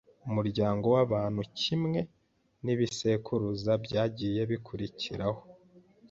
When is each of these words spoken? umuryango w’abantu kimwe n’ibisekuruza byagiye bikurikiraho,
umuryango 0.29 0.85
w’abantu 0.95 1.41
kimwe 1.59 1.99
n’ibisekuruza 2.65 3.71
byagiye 3.85 4.41
bikurikiraho, 4.51 5.41